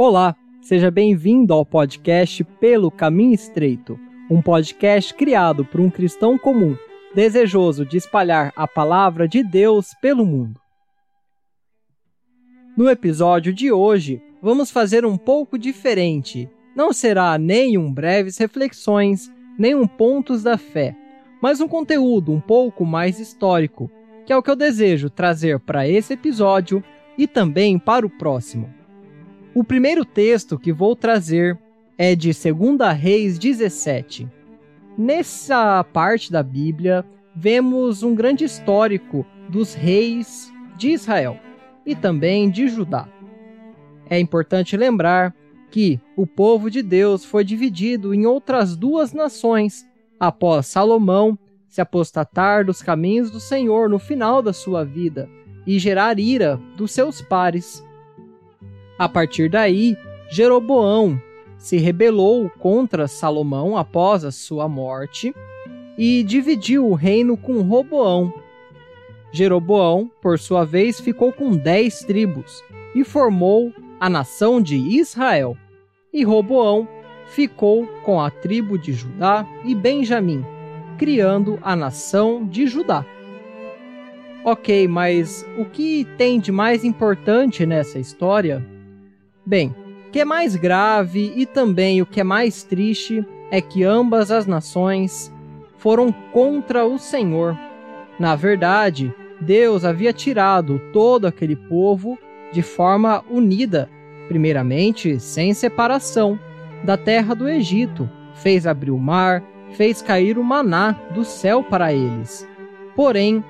Olá, 0.00 0.36
seja 0.62 0.92
bem-vindo 0.92 1.52
ao 1.52 1.66
podcast 1.66 2.44
Pelo 2.44 2.88
Caminho 2.88 3.34
Estreito, 3.34 3.98
um 4.30 4.40
podcast 4.40 5.12
criado 5.12 5.64
por 5.64 5.80
um 5.80 5.90
cristão 5.90 6.38
comum, 6.38 6.76
desejoso 7.16 7.84
de 7.84 7.96
espalhar 7.96 8.52
a 8.54 8.68
palavra 8.68 9.26
de 9.26 9.42
Deus 9.42 9.94
pelo 10.00 10.24
mundo. 10.24 10.60
No 12.76 12.88
episódio 12.88 13.52
de 13.52 13.72
hoje, 13.72 14.22
vamos 14.40 14.70
fazer 14.70 15.04
um 15.04 15.16
pouco 15.16 15.58
diferente. 15.58 16.48
Não 16.76 16.92
será 16.92 17.36
nem 17.36 17.76
um 17.76 17.92
breves 17.92 18.38
reflexões, 18.38 19.28
nem 19.58 19.74
um 19.74 19.84
pontos 19.84 20.44
da 20.44 20.56
fé, 20.56 20.96
mas 21.42 21.60
um 21.60 21.66
conteúdo 21.66 22.30
um 22.30 22.40
pouco 22.40 22.86
mais 22.86 23.18
histórico, 23.18 23.90
que 24.24 24.32
é 24.32 24.36
o 24.36 24.44
que 24.44 24.50
eu 24.50 24.54
desejo 24.54 25.10
trazer 25.10 25.58
para 25.58 25.88
esse 25.88 26.12
episódio 26.12 26.84
e 27.18 27.26
também 27.26 27.80
para 27.80 28.06
o 28.06 28.10
próximo. 28.10 28.77
O 29.58 29.64
primeiro 29.64 30.04
texto 30.04 30.56
que 30.56 30.72
vou 30.72 30.94
trazer 30.94 31.58
é 31.98 32.14
de 32.14 32.30
2 32.30 32.96
Reis 32.96 33.40
17. 33.40 34.28
Nessa 34.96 35.82
parte 35.82 36.30
da 36.30 36.44
Bíblia, 36.44 37.04
vemos 37.34 38.04
um 38.04 38.14
grande 38.14 38.44
histórico 38.44 39.26
dos 39.48 39.74
reis 39.74 40.52
de 40.76 40.90
Israel 40.90 41.40
e 41.84 41.96
também 41.96 42.48
de 42.48 42.68
Judá. 42.68 43.08
É 44.08 44.20
importante 44.20 44.76
lembrar 44.76 45.34
que 45.72 46.00
o 46.16 46.24
povo 46.24 46.70
de 46.70 46.80
Deus 46.80 47.24
foi 47.24 47.42
dividido 47.42 48.14
em 48.14 48.26
outras 48.26 48.76
duas 48.76 49.12
nações 49.12 49.84
após 50.20 50.68
Salomão 50.68 51.36
se 51.66 51.80
apostatar 51.80 52.64
dos 52.64 52.80
caminhos 52.80 53.28
do 53.28 53.40
Senhor 53.40 53.90
no 53.90 53.98
final 53.98 54.40
da 54.40 54.52
sua 54.52 54.84
vida 54.84 55.28
e 55.66 55.80
gerar 55.80 56.20
ira 56.20 56.60
dos 56.76 56.92
seus 56.92 57.20
pares 57.20 57.82
a 58.98 59.08
partir 59.08 59.48
daí, 59.48 59.96
Jeroboão 60.28 61.20
se 61.56 61.76
rebelou 61.76 62.50
contra 62.58 63.08
Salomão 63.08 63.76
após 63.76 64.24
a 64.24 64.30
sua 64.30 64.68
morte 64.68 65.34
e 65.96 66.22
dividiu 66.22 66.86
o 66.86 66.94
reino 66.94 67.36
com 67.36 67.60
Roboão. 67.62 68.32
Jeroboão, 69.32 70.10
por 70.22 70.38
sua 70.38 70.64
vez, 70.64 71.00
ficou 71.00 71.32
com 71.32 71.56
dez 71.56 72.00
tribos 72.00 72.62
e 72.94 73.04
formou 73.04 73.72
a 74.00 74.08
nação 74.08 74.60
de 74.60 74.76
Israel. 74.76 75.56
E 76.12 76.24
Roboão 76.24 76.88
ficou 77.26 77.86
com 78.04 78.20
a 78.20 78.30
tribo 78.30 78.78
de 78.78 78.92
Judá 78.92 79.46
e 79.64 79.74
Benjamim, 79.74 80.44
criando 80.96 81.58
a 81.62 81.76
nação 81.76 82.46
de 82.46 82.66
Judá. 82.66 83.04
Ok, 84.44 84.88
mas 84.88 85.44
o 85.58 85.64
que 85.64 86.06
tem 86.16 86.40
de 86.40 86.50
mais 86.50 86.84
importante 86.84 87.66
nessa 87.66 87.98
história 87.98 88.64
Bem, 89.48 89.74
o 90.06 90.10
que 90.10 90.20
é 90.20 90.26
mais 90.26 90.54
grave 90.56 91.32
e 91.34 91.46
também 91.46 92.02
o 92.02 92.06
que 92.06 92.20
é 92.20 92.22
mais 92.22 92.64
triste 92.64 93.24
é 93.50 93.62
que 93.62 93.82
ambas 93.82 94.30
as 94.30 94.46
nações 94.46 95.32
foram 95.78 96.12
contra 96.12 96.84
o 96.84 96.98
Senhor. 96.98 97.58
Na 98.20 98.36
verdade, 98.36 99.10
Deus 99.40 99.86
havia 99.86 100.12
tirado 100.12 100.78
todo 100.92 101.26
aquele 101.26 101.56
povo 101.56 102.18
de 102.52 102.60
forma 102.60 103.24
unida, 103.30 103.88
primeiramente 104.28 105.18
sem 105.18 105.54
separação, 105.54 106.38
da 106.84 106.98
terra 106.98 107.32
do 107.32 107.48
Egito, 107.48 108.06
fez 108.34 108.66
abrir 108.66 108.90
o 108.90 108.98
mar, 108.98 109.42
fez 109.72 110.02
cair 110.02 110.36
o 110.36 110.44
maná 110.44 110.92
do 111.14 111.24
céu 111.24 111.64
para 111.64 111.90
eles. 111.90 112.46
Porém, 112.94 113.42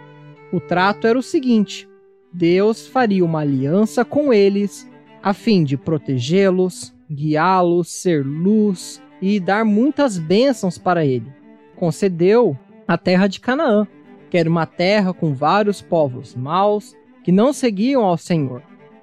o 0.52 0.60
trato 0.60 1.08
era 1.08 1.18
o 1.18 1.24
seguinte: 1.24 1.88
Deus 2.32 2.86
faria 2.86 3.24
uma 3.24 3.40
aliança 3.40 4.04
com 4.04 4.32
eles 4.32 4.88
a 5.22 5.32
fim 5.32 5.64
de 5.64 5.76
protegê-los, 5.76 6.94
guiá-los, 7.10 7.88
ser 7.88 8.24
luz 8.24 9.02
e 9.20 9.40
dar 9.40 9.64
muitas 9.64 10.18
bênçãos 10.18 10.78
para 10.78 11.04
ele. 11.04 11.32
Concedeu 11.76 12.56
a 12.86 12.96
terra 12.96 13.26
de 13.26 13.40
Canaã, 13.40 13.86
que 14.30 14.38
era 14.38 14.48
uma 14.48 14.66
terra 14.66 15.12
com 15.12 15.34
vários 15.34 15.82
povos 15.82 16.34
maus 16.34 16.96
que 17.24 17.32
não 17.32 17.52
seguiam 17.52 18.04
ao 18.04 18.16
Senhor. 18.16 18.62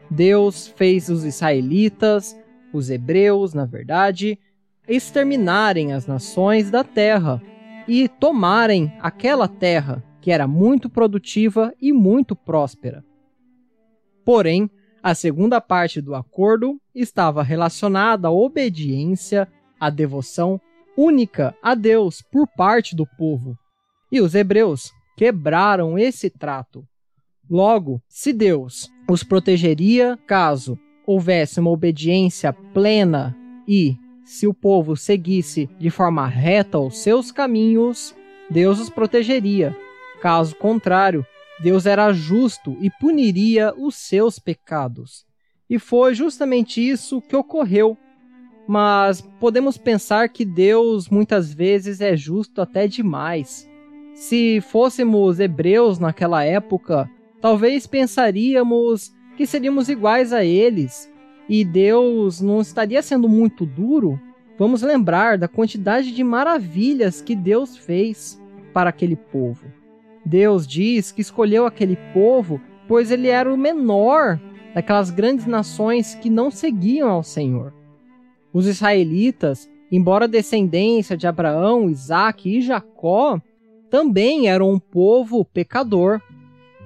Deus 0.09 0.67
fez 0.67 1.09
os 1.09 1.23
israelitas, 1.23 2.37
os 2.71 2.89
hebreus, 2.89 3.53
na 3.53 3.65
verdade, 3.65 4.37
exterminarem 4.87 5.93
as 5.93 6.05
nações 6.05 6.69
da 6.69 6.83
terra 6.83 7.41
e 7.87 8.07
tomarem 8.07 8.93
aquela 8.99 9.47
terra 9.47 10.03
que 10.21 10.31
era 10.31 10.47
muito 10.47 10.89
produtiva 10.89 11.73
e 11.79 11.93
muito 11.93 12.35
próspera. 12.35 13.03
Porém, 14.23 14.69
a 15.05 15.13
segunda 15.13 15.61
parte 15.61 16.01
do 16.01 16.15
acordo 16.15 16.81
estava 16.95 17.43
relacionada 17.43 18.27
à 18.27 18.31
obediência, 18.31 19.47
à 19.79 19.91
devoção 19.91 20.59
única 20.97 21.55
a 21.61 21.75
Deus 21.75 22.23
por 22.31 22.47
parte 22.47 22.95
do 22.95 23.05
povo. 23.05 23.55
E 24.11 24.19
os 24.19 24.33
hebreus 24.33 24.91
quebraram 25.15 25.95
esse 25.95 26.27
trato. 26.27 26.83
Logo, 27.47 28.01
se 28.09 28.33
Deus 28.33 28.89
os 29.07 29.23
protegeria 29.23 30.17
caso 30.25 30.75
houvesse 31.05 31.59
uma 31.59 31.69
obediência 31.69 32.51
plena 32.51 33.37
e 33.67 33.95
se 34.23 34.47
o 34.47 34.55
povo 34.55 34.97
seguisse 34.97 35.69
de 35.77 35.91
forma 35.91 36.25
reta 36.25 36.79
os 36.79 36.97
seus 36.97 37.31
caminhos, 37.31 38.15
Deus 38.49 38.79
os 38.79 38.89
protegeria. 38.89 39.77
Caso 40.19 40.55
contrário, 40.55 41.23
Deus 41.61 41.85
era 41.85 42.11
justo 42.11 42.77
e 42.81 42.89
puniria 42.89 43.73
os 43.77 43.95
seus 43.95 44.39
pecados. 44.39 45.25
E 45.69 45.79
foi 45.79 46.13
justamente 46.13 46.85
isso 46.85 47.21
que 47.21 47.35
ocorreu. 47.35 47.97
Mas 48.67 49.21
podemos 49.39 49.77
pensar 49.77 50.29
que 50.29 50.43
Deus 50.43 51.07
muitas 51.07 51.53
vezes 51.53 52.01
é 52.01 52.15
justo 52.17 52.61
até 52.61 52.87
demais. 52.87 53.69
Se 54.13 54.61
fôssemos 54.61 55.39
hebreus 55.39 55.99
naquela 55.99 56.43
época, 56.43 57.09
talvez 57.41 57.85
pensaríamos 57.85 59.13
que 59.37 59.45
seríamos 59.45 59.89
iguais 59.89 60.33
a 60.33 60.43
eles 60.43 61.11
e 61.47 61.63
Deus 61.63 62.41
não 62.41 62.61
estaria 62.61 63.01
sendo 63.01 63.29
muito 63.29 63.65
duro. 63.65 64.19
Vamos 64.57 64.81
lembrar 64.81 65.37
da 65.37 65.47
quantidade 65.47 66.11
de 66.11 66.23
maravilhas 66.23 67.21
que 67.21 67.35
Deus 67.35 67.77
fez 67.77 68.41
para 68.73 68.89
aquele 68.89 69.15
povo. 69.15 69.65
Deus 70.25 70.65
diz 70.65 71.11
que 71.11 71.21
escolheu 71.21 71.65
aquele 71.65 71.97
povo 72.13 72.59
pois 72.87 73.11
ele 73.11 73.27
era 73.27 73.51
o 73.51 73.57
menor 73.57 74.39
daquelas 74.73 75.09
grandes 75.09 75.45
nações 75.45 76.15
que 76.15 76.29
não 76.29 76.51
seguiam 76.51 77.09
ao 77.09 77.23
Senhor. 77.23 77.73
Os 78.53 78.67
israelitas, 78.67 79.69
embora 79.91 80.27
descendência 80.27 81.17
de 81.17 81.27
Abraão, 81.27 81.89
Isaac 81.89 82.57
e 82.57 82.61
Jacó, 82.61 83.39
também 83.89 84.47
eram 84.47 84.71
um 84.71 84.79
povo 84.79 85.45
pecador. 85.45 86.21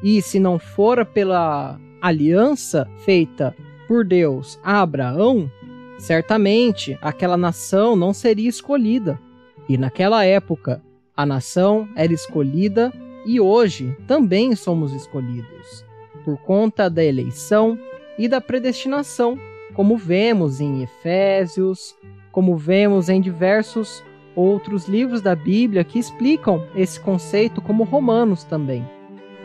E 0.04 0.22
se 0.22 0.40
não 0.40 0.58
fora 0.58 1.04
pela 1.04 1.80
aliança 2.02 2.88
feita 3.04 3.56
por 3.88 4.06
Deus 4.06 4.60
a 4.64 4.82
Abraão, 4.82 5.52
certamente 5.98 6.98
aquela 7.02 7.36
nação 7.36 7.96
não 7.96 8.14
seria 8.14 8.48
escolhida. 8.48 9.20
E 9.68 9.78
naquela 9.78 10.24
época, 10.24 10.82
a 11.16 11.26
nação 11.26 11.88
era 11.96 12.14
escolhida 12.14 12.94
e 13.30 13.40
hoje 13.40 13.96
também 14.08 14.56
somos 14.56 14.92
escolhidos, 14.92 15.86
por 16.26 16.36
conta 16.40 16.90
da 16.90 17.04
eleição 17.04 17.78
e 18.18 18.28
da 18.28 18.42
predestinação, 18.42 19.38
como 19.76 19.96
vemos 19.96 20.60
em 20.60 20.82
Efésios, 20.82 21.96
como 22.32 22.58
vemos 22.58 23.08
em 23.08 23.22
diversos 23.22 24.04
outros 24.36 24.88
livros 24.88 25.22
da 25.22 25.36
Bíblia 25.36 25.84
que 25.84 26.00
explicam 26.00 26.66
esse 26.76 27.00
conceito, 27.00 27.62
como 27.62 27.84
Romanos 27.84 28.44
também. 28.44 28.84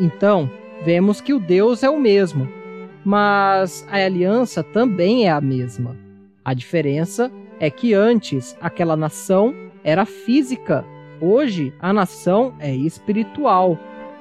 Então, 0.01 0.51
vemos 0.83 1.21
que 1.21 1.35
o 1.35 1.39
Deus 1.39 1.83
é 1.83 1.91
o 1.91 2.01
mesmo, 2.01 2.49
mas 3.05 3.87
a 3.91 4.03
aliança 4.03 4.63
também 4.63 5.27
é 5.27 5.31
a 5.31 5.43
mesma. 5.43 5.95
A 6.43 6.55
diferença 6.55 7.31
é 7.61 7.69
que 7.69 7.93
antes 7.93 8.57
aquela 8.63 8.97
nação 8.97 9.55
era 9.85 10.07
física 10.07 10.87
Hoje, 11.21 11.73
a 11.81 11.93
nação 11.93 12.55
é 12.59 12.75
espiritual. 12.75 13.79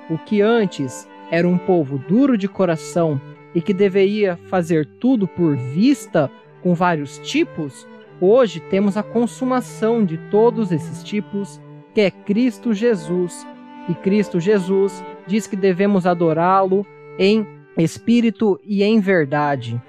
O 0.09 0.17
que 0.17 0.41
antes 0.41 1.07
era 1.31 1.47
um 1.47 1.57
povo 1.57 1.97
duro 1.97 2.37
de 2.37 2.47
coração 2.47 3.19
e 3.55 3.61
que 3.61 3.73
deveria 3.73 4.37
fazer 4.49 4.85
tudo 4.99 5.27
por 5.27 5.55
vista, 5.55 6.29
com 6.61 6.73
vários 6.73 7.17
tipos, 7.19 7.87
hoje 8.21 8.59
temos 8.59 8.95
a 8.95 9.03
consumação 9.03 10.05
de 10.05 10.17
todos 10.29 10.71
esses 10.71 11.03
tipos, 11.03 11.59
que 11.93 12.01
é 12.01 12.11
Cristo 12.11 12.73
Jesus. 12.73 13.45
E 13.89 13.93
Cristo 13.95 14.39
Jesus 14.39 15.03
diz 15.27 15.45
que 15.45 15.55
devemos 15.55 16.05
adorá-lo 16.05 16.85
em 17.19 17.45
espírito 17.77 18.59
e 18.63 18.83
em 18.83 18.99
verdade. 18.99 19.81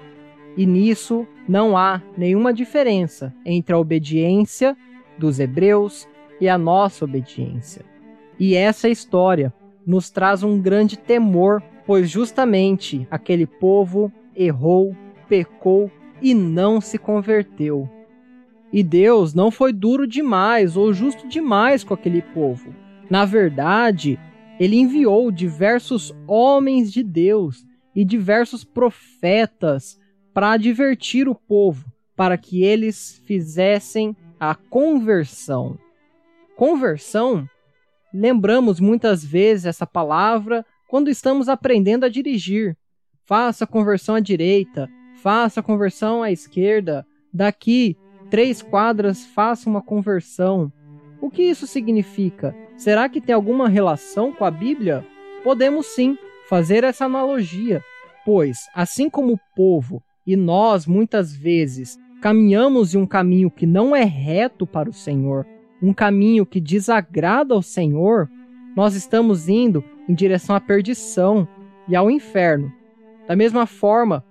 E 0.57 0.65
nisso 0.65 1.27
não 1.47 1.77
há 1.77 2.01
nenhuma 2.17 2.53
diferença 2.53 3.33
entre 3.45 3.73
a 3.73 3.77
obediência 3.77 4.75
dos 5.17 5.39
hebreus 5.39 6.07
e 6.39 6.49
a 6.49 6.57
nossa 6.57 7.05
obediência. 7.05 7.83
E 8.39 8.55
essa 8.55 8.89
história 8.89 9.53
nos 9.85 10.09
traz 10.09 10.43
um 10.43 10.61
grande 10.61 10.97
temor, 10.97 11.61
pois 11.85 12.09
justamente 12.09 13.07
aquele 13.09 13.45
povo 13.45 14.11
errou, 14.35 14.95
pecou 15.29 15.89
e 16.21 16.33
não 16.33 16.81
se 16.81 16.97
converteu. 16.97 17.89
E 18.73 18.83
Deus 18.83 19.33
não 19.33 19.51
foi 19.51 19.71
duro 19.71 20.07
demais 20.07 20.75
ou 20.75 20.91
justo 20.91 21.27
demais 21.27 21.83
com 21.83 21.93
aquele 21.93 22.21
povo. 22.21 22.73
Na 23.09 23.23
verdade, 23.23 24.19
ele 24.59 24.77
enviou 24.77 25.31
diversos 25.31 26.13
homens 26.27 26.91
de 26.91 27.03
Deus 27.03 27.65
e 27.95 28.03
diversos 28.03 28.63
profetas 28.63 29.99
para 30.33 30.51
advertir 30.51 31.29
o 31.29 31.35
povo, 31.35 31.85
para 32.15 32.37
que 32.37 32.63
eles 32.63 33.21
fizessem 33.25 34.15
a 34.39 34.53
conversão. 34.55 35.77
Conversão, 36.55 37.45
lembramos 38.13 38.79
muitas 38.79 39.25
vezes 39.25 39.65
essa 39.65 39.85
palavra 39.85 40.65
quando 40.87 41.09
estamos 41.09 41.49
aprendendo 41.49 42.05
a 42.05 42.09
dirigir. 42.09 42.77
Faça 43.25 43.65
a 43.65 43.67
conversão 43.67 44.15
à 44.15 44.21
direita, 44.21 44.89
faça 45.21 45.59
a 45.59 45.63
conversão 45.63 46.23
à 46.23 46.31
esquerda, 46.31 47.05
daqui 47.33 47.97
três 48.29 48.61
quadras 48.61 49.25
faça 49.25 49.69
uma 49.69 49.81
conversão. 49.81 50.71
O 51.19 51.29
que 51.29 51.43
isso 51.43 51.67
significa? 51.67 52.55
Será 52.77 53.09
que 53.09 53.19
tem 53.19 53.35
alguma 53.35 53.67
relação 53.67 54.31
com 54.31 54.45
a 54.45 54.51
Bíblia? 54.51 55.05
Podemos 55.43 55.87
sim 55.87 56.17
fazer 56.47 56.85
essa 56.85 57.03
analogia, 57.03 57.83
pois, 58.23 58.59
assim 58.73 59.09
como 59.09 59.33
o 59.33 59.39
povo 59.55 60.01
e 60.25 60.37
nós 60.37 60.85
muitas 60.85 61.35
vezes 61.35 61.99
caminhamos 62.21 62.95
em 62.95 62.97
um 62.97 63.05
caminho 63.05 63.51
que 63.51 63.65
não 63.65 63.93
é 63.93 64.03
reto 64.03 64.65
para 64.65 64.89
o 64.89 64.93
Senhor, 64.93 65.45
um 65.85 65.93
caminho 65.93 66.45
que 66.45 66.59
desagrada 66.59 67.53
ao 67.53 67.61
Senhor, 67.61 68.27
nós 68.75 68.95
estamos 68.95 69.47
indo 69.47 69.83
em 70.09 70.15
direção 70.15 70.55
à 70.55 70.59
perdição 70.59 71.47
e 71.87 71.95
ao 71.95 72.09
inferno. 72.09 72.73
Da 73.27 73.35
mesma 73.35 73.67
forma 73.67 74.25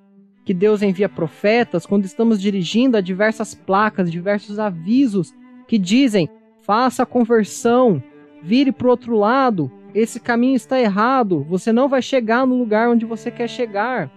que 0.44 0.52
Deus 0.52 0.82
envia 0.82 1.08
profetas 1.08 1.86
quando 1.86 2.04
estamos 2.04 2.40
dirigindo 2.40 2.96
a 2.96 3.00
diversas 3.00 3.54
placas, 3.54 4.10
diversos 4.10 4.58
avisos 4.58 5.32
que 5.68 5.78
dizem: 5.78 6.28
faça 6.60 7.04
a 7.04 7.06
conversão, 7.06 8.02
vire 8.42 8.72
para 8.72 8.88
o 8.88 8.90
outro 8.90 9.16
lado, 9.16 9.70
esse 9.94 10.18
caminho 10.18 10.56
está 10.56 10.80
errado, 10.80 11.46
você 11.48 11.72
não 11.72 11.88
vai 11.88 12.02
chegar 12.02 12.44
no 12.44 12.58
lugar 12.58 12.88
onde 12.88 13.06
você 13.06 13.30
quer 13.30 13.48
chegar. 13.48 14.10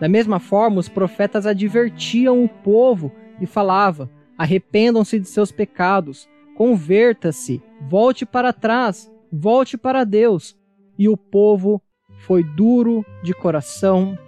Da 0.00 0.08
mesma 0.08 0.40
forma, 0.40 0.80
os 0.80 0.88
profetas 0.88 1.46
advertiam 1.46 2.42
o 2.42 2.48
povo 2.48 3.12
e 3.40 3.46
falavam: 3.46 4.10
arrependam-se 4.36 5.20
de 5.20 5.28
seus 5.28 5.52
pecados, 5.52 6.28
converta-se, 6.60 7.62
volte 7.88 8.26
para 8.26 8.52
trás, 8.52 9.10
volte 9.32 9.78
para 9.78 10.04
Deus. 10.04 10.54
E 10.98 11.08
o 11.08 11.16
povo 11.16 11.80
foi 12.18 12.44
duro 12.44 13.02
de 13.22 13.32
coração, 13.32 14.18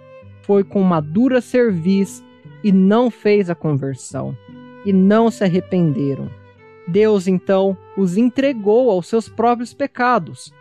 foi 0.41 0.63
com 0.63 0.81
uma 0.81 0.99
dura 0.99 1.41
cerviz 1.41 2.23
e 2.63 2.71
não 2.71 3.11
fez 3.11 3.51
a 3.51 3.55
conversão, 3.55 4.35
e 4.83 4.91
não 4.91 5.29
se 5.29 5.43
arrependeram. 5.43 6.27
Deus 6.87 7.27
então 7.27 7.77
os 7.95 8.17
entregou 8.17 8.89
aos 8.89 9.05
seus 9.05 9.29
próprios 9.29 9.71
pecados. 9.71 10.51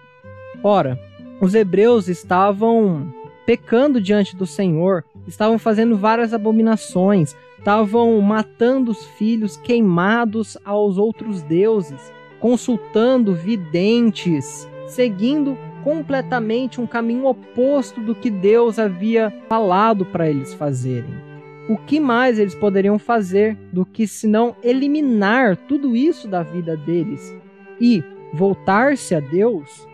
Ora, 0.63 1.01
os 1.41 1.55
hebreus 1.55 2.07
estavam 2.07 3.11
pecando 3.47 3.99
diante 3.99 4.37
do 4.37 4.45
Senhor, 4.45 5.07
estavam 5.27 5.59
fazendo 5.59 5.97
várias 5.97 6.33
abominações, 6.35 7.37
estavam 7.59 8.21
matando 8.21 8.91
os 8.91 9.05
filhos 9.19 9.57
queimados 9.57 10.59
aos 10.65 10.99
outros 10.99 11.43
deuses, 11.43 12.13
consultando 12.41 13.35
videntes, 13.35 14.69
seguindo 14.87 15.57
completamente 15.85 16.81
um 16.81 16.87
caminho 16.87 17.27
oposto 17.27 18.01
do 18.01 18.15
que 18.15 18.31
Deus 18.31 18.79
havia 18.79 19.33
falado 19.49 20.05
para 20.07 20.29
eles 20.29 20.55
fazerem 20.55 21.33
o 21.69 21.77
que 21.77 22.01
mais 22.01 22.39
eles 22.39 22.55
poderiam 22.55 22.99
fazer 22.99 23.57
do 23.73 23.87
que 23.87 24.07
senão 24.07 24.57
eliminar 24.63 25.57
tudo 25.57 25.95
isso 25.95 26.27
da 26.29 26.43
vida 26.43 26.77
deles 26.77 27.35
e 27.81 28.03
voltar-se 28.33 29.15
a 29.15 29.21
Deus? 29.21 29.87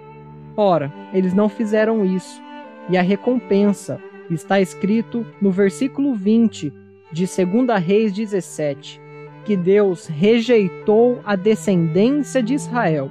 Ora, 0.56 0.92
eles 1.12 1.34
não 1.34 1.48
fizeram 1.48 2.04
isso. 2.04 2.42
E 2.88 2.96
a 2.96 3.02
recompensa 3.02 4.00
está 4.30 4.60
escrito 4.60 5.26
no 5.40 5.50
versículo 5.50 6.14
20 6.14 6.72
de 7.12 7.26
2 7.26 7.82
Reis 7.82 8.12
17, 8.12 9.00
que 9.44 9.56
Deus 9.56 10.06
rejeitou 10.06 11.20
a 11.24 11.34
descendência 11.34 12.42
de 12.42 12.54
Israel 12.54 13.10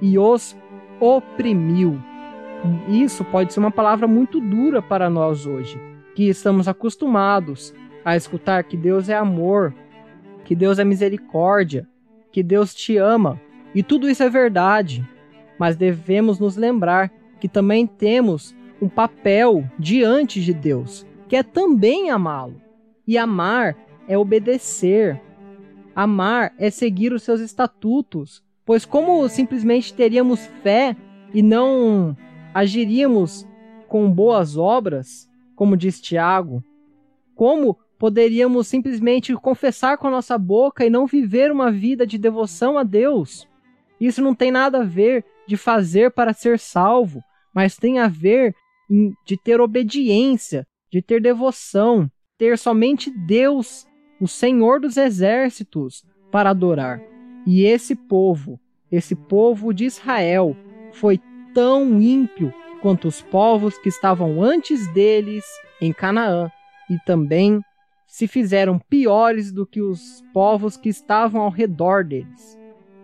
e 0.00 0.18
os 0.18 0.56
oprimiu. 1.00 1.98
Isso 2.88 3.24
pode 3.24 3.52
ser 3.52 3.60
uma 3.60 3.70
palavra 3.70 4.06
muito 4.06 4.40
dura 4.40 4.82
para 4.82 5.08
nós 5.08 5.46
hoje, 5.46 5.80
que 6.14 6.28
estamos 6.28 6.68
acostumados 6.68 7.74
a 8.04 8.16
escutar 8.16 8.64
que 8.64 8.76
Deus 8.76 9.08
é 9.08 9.14
amor, 9.14 9.74
que 10.44 10.54
Deus 10.54 10.78
é 10.78 10.84
misericórdia, 10.84 11.86
que 12.32 12.42
Deus 12.42 12.74
te 12.74 12.96
ama. 12.96 13.40
E 13.74 13.82
tudo 13.82 14.08
isso 14.08 14.22
é 14.22 14.28
verdade, 14.28 15.06
mas 15.58 15.76
devemos 15.76 16.38
nos 16.38 16.56
lembrar 16.56 17.12
que 17.40 17.48
também 17.48 17.86
temos 17.86 18.54
um 18.80 18.88
papel 18.88 19.64
diante 19.78 20.40
de 20.40 20.54
Deus, 20.54 21.06
que 21.28 21.36
é 21.36 21.42
também 21.42 22.10
amá-lo. 22.10 22.60
E 23.06 23.16
amar 23.16 23.76
é 24.06 24.16
obedecer. 24.16 25.20
Amar 25.94 26.52
é 26.58 26.70
seguir 26.70 27.12
os 27.12 27.22
seus 27.22 27.40
estatutos. 27.40 28.42
Pois 28.64 28.84
como 28.84 29.26
simplesmente 29.28 29.94
teríamos 29.94 30.46
fé 30.62 30.96
e 31.32 31.42
não 31.42 32.16
agiríamos 32.52 33.46
com 33.88 34.10
boas 34.10 34.56
obras, 34.56 35.28
como 35.56 35.76
diz 35.76 36.00
Tiago, 36.00 36.62
como 37.34 37.78
poderíamos 37.98 38.68
simplesmente 38.68 39.34
confessar 39.34 39.98
com 39.98 40.06
a 40.06 40.10
nossa 40.10 40.38
boca 40.38 40.84
e 40.84 40.90
não 40.90 41.06
viver 41.06 41.50
uma 41.50 41.72
vida 41.72 42.06
de 42.06 42.18
devoção 42.18 42.78
a 42.78 42.82
Deus. 42.82 43.48
Isso 44.00 44.22
não 44.22 44.34
tem 44.34 44.50
nada 44.50 44.80
a 44.80 44.84
ver 44.84 45.24
de 45.46 45.56
fazer 45.56 46.10
para 46.10 46.32
ser 46.32 46.58
salvo, 46.58 47.22
mas 47.52 47.76
tem 47.76 47.98
a 47.98 48.06
ver 48.06 48.54
de 49.24 49.36
ter 49.36 49.60
obediência, 49.60 50.66
de 50.90 51.02
ter 51.02 51.20
devoção, 51.20 52.10
ter 52.38 52.56
somente 52.56 53.10
Deus, 53.10 53.86
o 54.20 54.26
Senhor 54.26 54.80
dos 54.80 54.96
exércitos, 54.96 56.04
para 56.30 56.50
adorar. 56.50 57.00
E 57.46 57.64
esse 57.64 57.94
povo, 57.94 58.60
esse 58.90 59.14
povo 59.14 59.72
de 59.72 59.84
Israel, 59.84 60.56
foi 60.92 61.20
tão 61.54 62.00
ímpio 62.00 62.52
quanto 62.80 63.08
os 63.08 63.20
povos 63.20 63.76
que 63.78 63.88
estavam 63.88 64.42
antes 64.42 64.86
deles 64.92 65.44
em 65.80 65.92
Canaã 65.92 66.50
e 66.88 66.98
também 67.04 67.60
se 68.06 68.26
fizeram 68.26 68.78
piores 68.78 69.52
do 69.52 69.66
que 69.66 69.82
os 69.82 70.24
povos 70.32 70.76
que 70.76 70.88
estavam 70.88 71.42
ao 71.42 71.50
redor 71.50 72.04
deles. 72.04 72.58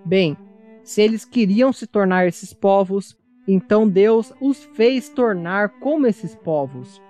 Bem, 0.04 0.36
se 0.82 1.02
eles 1.02 1.24
queriam 1.24 1.72
se 1.72 1.86
tornar 1.86 2.26
esses 2.26 2.52
povos, 2.52 3.16
então 3.46 3.88
Deus 3.88 4.32
os 4.40 4.64
fez 4.64 5.08
tornar 5.08 5.68
como 5.80 6.06
esses 6.06 6.34
povos. 6.34 7.00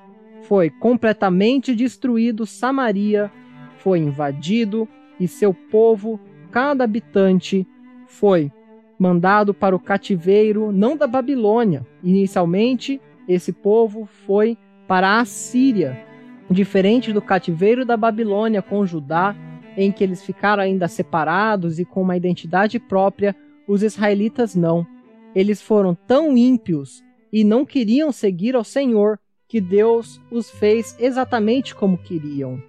Foi 0.43 0.69
completamente 0.69 1.75
destruído 1.75 2.45
Samaria, 2.45 3.31
foi 3.79 3.99
invadido 3.99 4.89
e 5.19 5.29
seu 5.29 5.55
povo, 5.55 6.21
cada 6.51 6.85
habitante, 6.85 7.67
foi 8.07 8.51
mandado 8.99 9.55
para 9.55 9.75
o 9.75 9.81
cativeiro 9.81 10.71
não 10.71 10.97
da 10.97 11.07
Babilônia. 11.07 11.87
Inicialmente, 12.03 13.01
esse 13.29 13.53
povo 13.53 14.07
foi 14.27 14.57
para 14.87 15.19
a 15.19 15.25
Síria, 15.25 16.05
Diferente 16.51 17.13
do 17.13 17.23
cativeiro 17.23 17.87
da 17.87 17.97
Babilônia 17.97 18.61
com 18.61 18.85
Judá, 18.85 19.35
em 19.77 19.91
que 19.91 20.05
eles 20.05 20.23
ficaram 20.23 20.63
ainda 20.63 20.87
separados 20.87 21.79
e 21.79 21.85
com 21.85 22.03
uma 22.03 22.17
identidade 22.17 22.79
própria, 22.79 23.35
os 23.67 23.83
israelitas 23.83 24.55
não. 24.55 24.87
Eles 25.35 25.61
foram 25.61 25.95
tão 25.95 26.37
ímpios 26.37 27.03
e 27.33 27.43
não 27.43 27.65
queriam 27.65 28.13
seguir 28.13 28.55
ao 28.55 28.65
Senhor 28.65 29.19
que 29.49 29.61
Deus 29.61 30.21
os 30.31 30.51
fez 30.51 30.97
exatamente 30.99 31.75
como 31.75 31.99
queriam. 31.99 32.63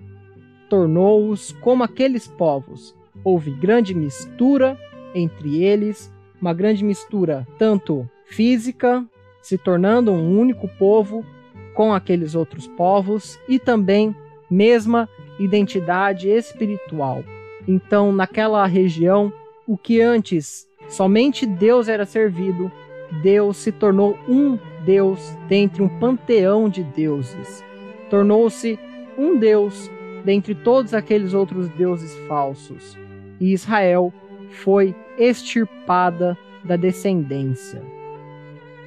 Tornou-os 0.70 1.52
como 1.62 1.84
aqueles 1.84 2.28
povos. 2.28 2.96
Houve 3.24 3.52
grande 3.52 3.94
mistura 3.94 4.78
entre 5.14 5.64
eles, 5.64 6.12
uma 6.42 6.54
grande 6.54 6.84
mistura 6.84 7.48
tanto 7.58 8.10
física, 8.26 9.06
se 9.42 9.58
tornando 9.58 10.12
um 10.12 10.40
único 10.40 10.68
povo, 10.68 11.24
com 11.76 11.94
aqueles 11.94 12.36
outros 12.36 12.68
povos 12.68 13.40
e 13.48 13.60
também 13.60 14.16
mesma 14.50 15.08
identidade 15.40 16.30
espiritual. 16.30 17.24
Então, 17.68 18.12
naquela 18.12 18.66
região, 18.66 19.32
o 19.68 19.78
que 19.78 20.02
antes 20.02 20.68
somente 20.90 21.46
Deus 21.46 21.88
era 21.88 22.06
servido, 22.06 22.72
Deus 23.22 23.58
se 23.58 23.72
tornou 23.72 24.18
um 24.28 24.58
Deus 24.86 25.36
dentre 25.48 25.82
um 25.82 25.88
panteão 25.88 26.70
de 26.70 26.84
deuses. 26.84 27.64
Tornou-se 28.10 28.80
um 29.18 29.38
Deus 29.38 29.90
dentre 30.24 30.54
todos 30.56 30.94
aqueles 30.94 31.34
outros 31.34 31.70
deuses 31.70 32.16
falsos. 32.28 32.98
E 33.40 33.54
Israel 33.54 34.14
foi 34.50 34.96
extirpada 35.18 36.38
da 36.64 36.76
descendência. 36.76 37.82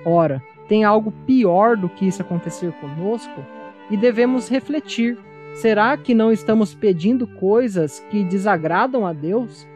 Ora, 0.05 0.43
tem 0.69 0.85
algo 0.85 1.13
pior 1.27 1.77
do 1.77 1.89
que 1.89 2.07
isso 2.07 2.23
acontecer 2.23 2.73
conosco 2.81 3.45
e 3.91 3.97
devemos 3.97 4.49
refletir 4.49 5.17
Será 5.55 5.97
que 5.97 6.15
não 6.15 6.31
estamos 6.31 6.73
pedindo 6.73 7.27
coisas 7.27 7.99
que 8.11 8.23
desagradam 8.23 9.05
a 9.05 9.13
Deus? 9.13 9.67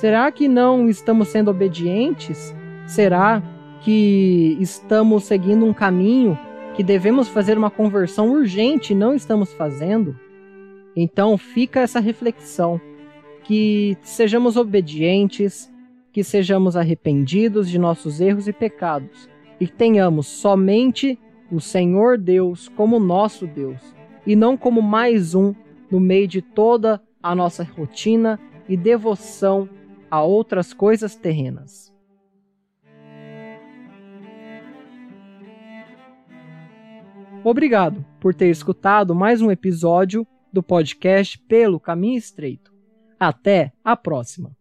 Será 0.00 0.30
que 0.30 0.46
não 0.46 0.88
estamos 0.88 1.26
sendo 1.26 1.50
obedientes? 1.50 2.54
Será 2.86 3.42
que 3.80 4.56
estamos 4.60 5.24
seguindo 5.24 5.66
um 5.66 5.74
caminho 5.74 6.38
que 6.76 6.84
devemos 6.84 7.26
fazer 7.26 7.58
uma 7.58 7.68
conversão 7.68 8.30
urgente 8.30 8.92
e 8.92 8.96
não 8.96 9.12
estamos 9.12 9.52
fazendo? 9.52 10.16
Então 10.94 11.36
fica 11.36 11.80
essa 11.80 11.98
reflexão 11.98 12.80
que 13.42 13.98
sejamos 14.00 14.56
obedientes, 14.56 15.68
que 16.12 16.22
sejamos 16.22 16.76
arrependidos 16.76 17.68
de 17.68 17.76
nossos 17.76 18.20
erros 18.20 18.46
e 18.46 18.52
pecados 18.52 19.28
e 19.58 19.66
tenhamos 19.66 20.28
somente 20.28 21.18
o 21.50 21.60
Senhor 21.60 22.16
Deus 22.16 22.68
como 22.68 23.00
nosso 23.00 23.48
Deus 23.48 23.80
e 24.24 24.36
não 24.36 24.56
como 24.56 24.80
mais 24.80 25.34
um 25.34 25.52
no 25.90 25.98
meio 25.98 26.28
de 26.28 26.40
toda 26.40 27.02
a 27.20 27.34
nossa 27.34 27.64
rotina 27.64 28.38
e 28.68 28.76
devoção 28.76 29.68
a 30.10 30.22
outras 30.22 30.72
coisas 30.72 31.14
terrenas. 31.14 31.94
Obrigado 37.44 38.04
por 38.20 38.34
ter 38.34 38.48
escutado 38.50 39.14
mais 39.14 39.40
um 39.40 39.50
episódio 39.50 40.26
do 40.52 40.62
podcast 40.62 41.38
Pelo 41.38 41.78
Caminho 41.78 42.18
Estreito. 42.18 42.72
Até 43.18 43.72
a 43.84 43.96
próxima! 43.96 44.57